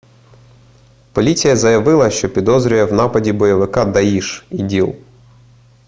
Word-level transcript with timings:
поліція 1.11 1.55
заявила 1.55 2.09
що 2.09 2.29
підозрює 2.33 2.83
в 2.83 2.93
нападі 2.93 3.31
бойовика 3.33 3.85
даїш 3.85 4.45
іділ 4.49 4.95